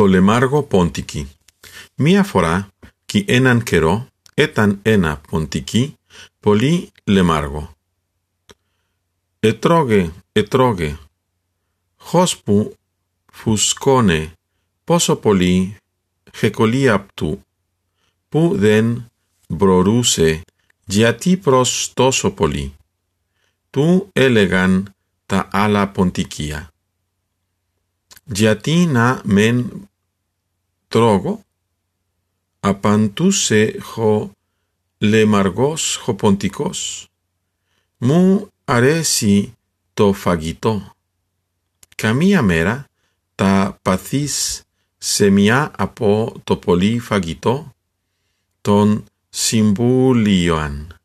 [0.00, 1.28] το λεμάργο πόντικι.
[1.94, 2.68] Μία φορά,
[3.06, 5.94] κι έναν καιρό, ήταν ένα ποντικι,
[6.40, 7.74] πολύ λεμάργο.
[9.40, 10.98] Ετρώγε, ετρώγε,
[11.96, 12.74] χώσπου
[13.32, 14.32] φουσκώνε,
[14.84, 15.76] πόσο πολύ
[16.34, 17.40] χεκολία του,
[18.28, 19.06] που δεν
[19.48, 20.40] μπορούσε,
[20.84, 22.74] γιατί προς τόσο πολύ.
[23.70, 24.94] Του έλεγαν
[25.26, 26.70] τα άλλα ποντικία.
[28.24, 29.88] Γιατί να μεν
[30.91, 31.43] τρώγω,
[32.59, 34.31] απαντούσε χω
[34.97, 37.07] λεμαργός χοποντικός.
[37.97, 39.53] Μου αρέσει
[39.93, 40.95] το φαγητό.
[41.95, 42.85] Καμία μέρα
[43.35, 44.63] τα παθείς
[44.97, 47.73] σε μια από το πολύ φαγητό
[48.61, 50.95] των συμβούλιων.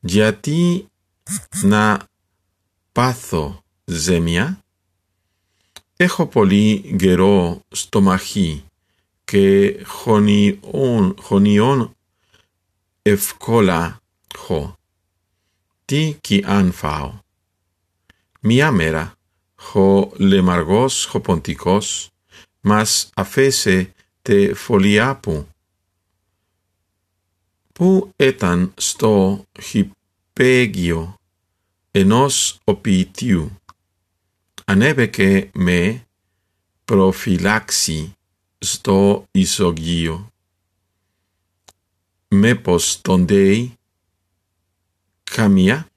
[0.00, 0.86] Γιατί
[1.62, 2.06] να
[2.92, 4.62] πάθω ζέμια,
[5.96, 8.67] έχω πολύ γερό στομαχή και
[9.28, 11.84] que jonion, jonion
[13.04, 13.80] efcola
[14.40, 14.60] ho.
[15.88, 17.12] Ti qui anfao.
[18.42, 19.04] Mia mera,
[19.68, 19.86] ho
[20.18, 22.08] lemargos ho ponticos,
[22.62, 23.76] mas afese
[24.24, 25.36] te foliapu.
[27.76, 29.14] Pu etan sto
[29.68, 31.00] hypegio
[32.00, 33.50] enos opitiu,
[34.66, 35.80] anebe anebeque me
[36.86, 38.17] profilaxi
[38.57, 40.31] στο ισογείο.
[42.27, 43.77] Με πως τον δέει
[45.23, 45.87] καμία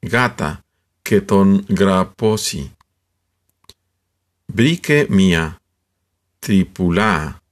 [0.00, 0.64] γάτα
[1.02, 2.74] και τον γραπώσει.
[4.46, 5.60] Βρήκε μία
[6.38, 7.42] τρυπουλά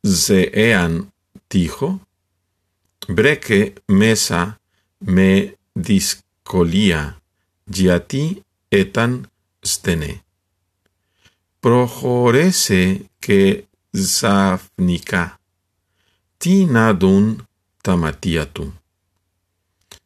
[0.00, 1.12] ζεέαν
[1.46, 2.00] τείχο,
[3.08, 4.60] μπρέκε μέσα
[4.98, 7.22] με δυσκολία
[7.64, 10.22] γιατί ήταν στενέ.
[11.60, 15.39] Προχωρέσε και ζαφνικά.
[16.37, 17.47] Τι να δουν
[17.83, 18.79] τα ματία του.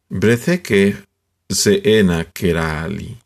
[0.07, 1.03] Βρεθέκε
[1.45, 3.17] σε ένα κεράλι.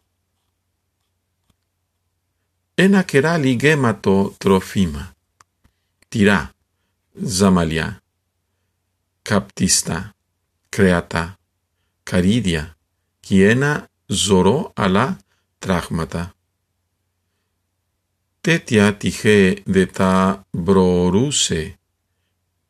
[2.74, 5.12] Ένα κεράλι γέματο τροφίμα.
[6.08, 6.52] Τυρά,
[7.14, 8.02] ζαμαλιά,
[9.22, 10.16] καπτίστα,
[10.70, 11.36] κρέατα,
[12.04, 12.78] καρύδια
[13.20, 15.18] και ένα ζωρό αλλά
[15.60, 16.37] τράχματα.
[18.47, 21.79] Τέτοια τυχέ δε τα μπορούσε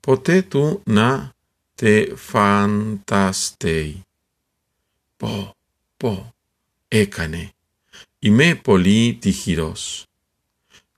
[0.01, 1.33] ποτέ του να
[1.75, 4.03] τε φανταστεί.
[5.17, 5.57] Πω,
[5.97, 6.35] πω,
[6.89, 7.53] έκανε.
[8.19, 10.07] Είμαι πολύ τυχηρός.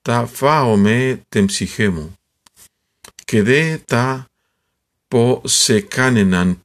[0.02, 2.18] Τα φάω με την ψυχή μου
[3.24, 4.28] και δε τα
[5.08, 6.60] πω σε κανέναν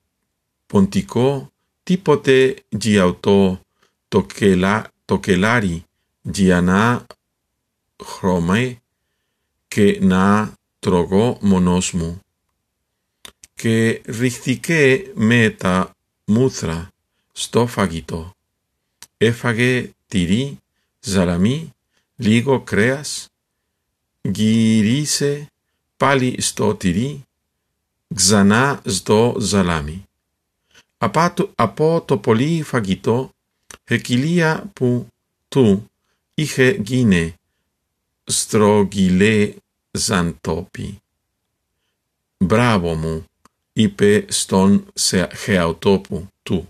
[0.68, 1.52] ποντικό
[1.84, 3.62] τίποτε γιαουτό
[4.08, 5.84] το, κελά, το κελάρι
[6.22, 7.06] για να
[8.05, 8.83] χρώμε
[9.69, 12.21] και να τρώγω μόνος μου.
[13.55, 15.91] Και ριχτήκε με τα
[16.25, 16.89] μούθρα
[17.33, 18.33] στο φαγητό.
[19.17, 20.59] Έφαγε τυρί,
[21.01, 21.71] ζαλαμί,
[22.17, 23.29] λίγο κρέας,
[24.21, 25.47] γυρίσε
[25.97, 27.23] πάλι στο τυρί,
[28.15, 30.05] ξανά στο ζαλάμι.
[31.55, 33.35] Από το πολύ φαγητό
[33.85, 35.07] Εκιλία που
[35.49, 35.91] του
[36.35, 37.35] είχε γίνει
[38.25, 39.55] στρογγυλέ
[39.91, 40.99] ζαντόπι.
[42.37, 43.25] Μπράβο μου,
[43.73, 46.69] είπε στον σε χεαυτόπου του.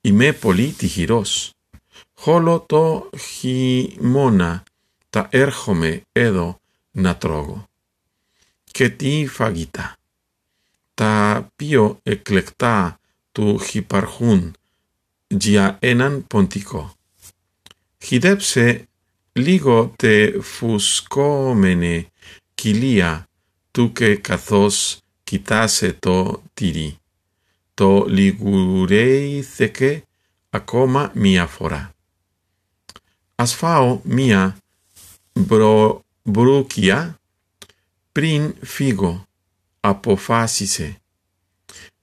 [0.00, 1.52] Είμαι πολύ τυχηρός.
[2.14, 4.62] Χόλο το χειμώνα
[5.10, 6.60] τα έρχομαι εδώ
[6.90, 7.68] να τρώγω.
[8.64, 9.96] Και τι φαγητά.
[10.94, 13.00] Τα πιο εκλεκτά
[13.32, 14.54] του χυπαρχούν
[15.26, 16.94] για έναν ποντικό.
[17.98, 18.88] Χιδέψε
[19.36, 21.94] Ligo te fuscomene
[22.54, 23.26] kilia
[23.72, 26.94] tuque kathos kitase to tiri.
[27.74, 30.04] To ligurei theke
[30.52, 31.82] acoma miafora.
[33.36, 34.54] Asfao mia
[35.34, 37.18] bro brucia
[38.12, 39.12] prin figo
[39.82, 40.94] apofasise.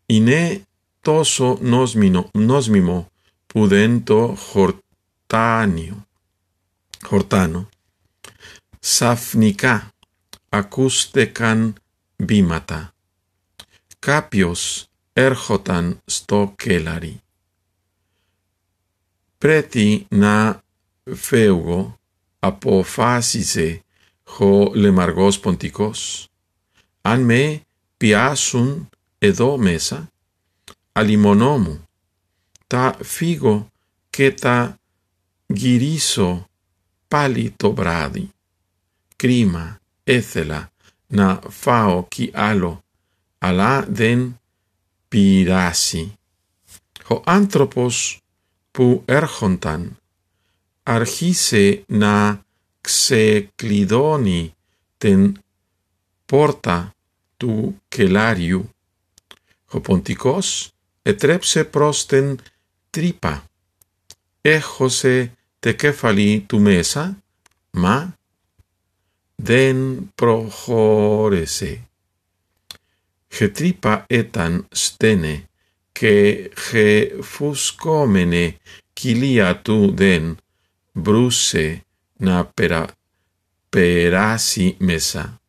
[0.07, 0.65] Ine
[1.01, 3.07] toso nosmino, nosmimo
[3.47, 6.10] pudento hortanio.
[7.03, 7.67] Hortano,
[8.81, 9.91] Safnica,
[10.51, 11.75] Acustecan
[12.17, 12.93] bimata,
[13.99, 17.19] Capios, Erhotan stokelari.
[19.39, 20.61] Preti na
[21.15, 21.97] feugo
[22.41, 23.83] apofasise
[24.25, 26.29] ho lemargos ponticos.
[27.03, 27.65] An me
[27.99, 28.87] piasun
[29.21, 30.07] edo mesa
[30.95, 31.79] alimonomu
[32.67, 33.67] ta figo
[34.11, 34.77] keta
[35.53, 36.45] giriso
[37.10, 38.30] αλιμονό μου τα φύγω και τα γυρίσω πάλι το βράδυ.
[39.16, 40.70] Κρίμα, ethela
[41.08, 42.72] na fao ki alo
[43.48, 44.20] ala den
[45.10, 46.04] pirasi
[47.06, 47.96] ho anthropos
[48.74, 48.86] pu
[49.18, 49.82] erchontan
[50.96, 52.14] archise na
[52.82, 54.42] xeclidoni
[55.02, 55.20] ten
[56.30, 56.78] porta
[57.38, 57.52] tu
[57.92, 58.60] celariu
[59.70, 60.48] ho ponticos
[61.10, 62.26] etrepse prosten
[62.94, 63.34] tripa
[64.56, 67.23] echose te τεκέφαλη του μέσα,
[67.71, 68.17] μα
[69.35, 71.87] δεν προχώρεσε.
[73.33, 75.49] Χετρύπα έταν στένε
[75.91, 78.57] και χεφουσκόμενε
[78.93, 80.37] κοιλία του δεν
[80.91, 81.85] μπρούσε
[82.17, 82.87] να περα,
[83.69, 85.41] περάσει μέσα.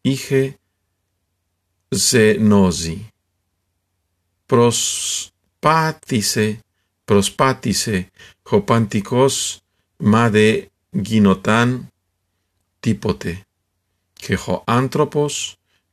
[0.00, 0.58] Είχε
[1.88, 3.08] ζενόζει.
[4.46, 5.28] Προσπάθησε
[7.08, 7.96] prospatise prospatise
[8.50, 9.34] hopantikos
[10.12, 10.48] made
[10.92, 11.88] ginotan
[12.80, 13.32] tipote
[14.22, 15.34] che ho anthropos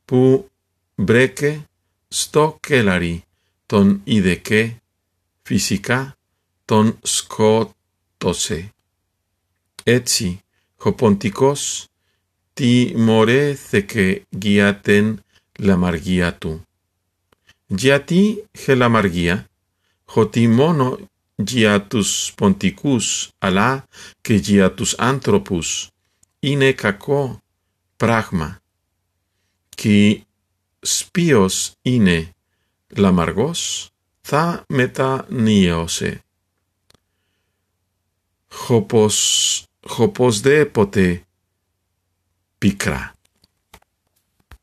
[0.07, 0.21] pu
[1.07, 1.51] breke
[2.09, 3.15] sto kelari
[3.67, 4.61] ton ideke
[5.45, 5.99] fisica
[6.65, 8.59] ton scotose.
[9.85, 10.29] Etsi
[10.83, 11.61] hopontikos
[12.53, 15.05] ti more theke giaten
[15.59, 16.53] la margia tu.
[20.05, 20.99] χωτι μόνο
[21.35, 23.85] για τους ποντικούς αλλά
[24.21, 25.89] και για τους άνθρωπους
[26.39, 27.39] είναι κακό
[27.97, 28.59] πράγμα
[29.69, 30.21] και
[30.79, 32.29] σπίος είναι
[32.87, 33.89] λαμαργός
[34.27, 36.23] θα μετανίωσε.
[38.49, 41.23] Χωπος, χωποσδήποτε
[42.57, 43.14] πικρά.